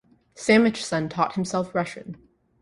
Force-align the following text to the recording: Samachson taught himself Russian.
Samachson 0.33 1.11
taught 1.11 1.35
himself 1.35 1.75
Russian. 1.75 2.17